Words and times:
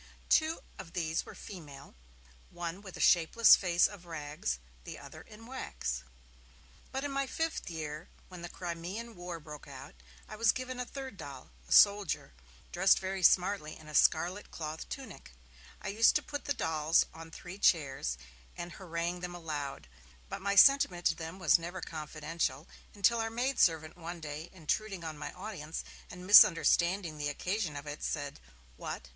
Two 0.29 0.61
of 0.79 0.93
these 0.93 1.27
were 1.27 1.35
female, 1.35 1.93
one 2.49 2.81
with 2.81 2.97
a 2.97 2.99
shapeless 2.99 3.55
face 3.55 3.85
of 3.85 4.07
rags, 4.07 4.57
the 4.83 4.97
other 4.97 5.21
in 5.21 5.45
wax. 5.45 6.01
But, 6.91 7.03
in 7.03 7.11
my 7.11 7.27
fifth 7.27 7.69
year, 7.69 8.09
when 8.27 8.41
the 8.41 8.49
Crimean 8.49 9.15
War 9.15 9.39
broke 9.39 9.67
out, 9.67 9.93
I 10.27 10.37
was 10.37 10.51
given 10.53 10.79
a 10.79 10.85
third 10.87 11.17
doll, 11.17 11.51
a 11.69 11.71
soldier, 11.71 12.33
dressed 12.71 12.97
very 12.97 13.21
smartly 13.21 13.77
in 13.77 13.87
a 13.87 13.93
scarlet 13.93 14.49
cloth 14.49 14.89
tunic. 14.89 15.33
I 15.83 15.89
used 15.89 16.15
to 16.15 16.23
put 16.23 16.45
the 16.45 16.55
dolls 16.55 17.05
on 17.13 17.29
three 17.29 17.59
chairs, 17.59 18.17
and 18.57 18.71
harangue 18.71 19.19
them 19.19 19.35
aloud, 19.35 19.87
but 20.29 20.41
my 20.41 20.55
sentiment 20.55 21.05
to 21.05 21.15
them 21.15 21.37
was 21.37 21.59
never 21.59 21.79
confidential, 21.79 22.67
until 22.95 23.19
our 23.19 23.29
maid 23.29 23.59
servant 23.59 23.95
one 23.95 24.19
day, 24.19 24.49
intruding 24.51 25.03
on 25.03 25.15
my 25.15 25.31
audience, 25.33 25.83
and 26.09 26.25
misunderstanding 26.25 27.19
the 27.19 27.29
occasion 27.29 27.75
of 27.75 27.85
it, 27.85 28.01
said: 28.01 28.39
'What? 28.77 29.07